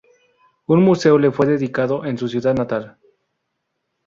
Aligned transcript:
Un 0.65 0.81
museo 0.81 1.19
le 1.19 1.29
fue 1.31 1.45
dedicado 1.45 2.05
en 2.05 2.17
su 2.17 2.27
ciudad 2.27 2.55
natal. 2.55 2.97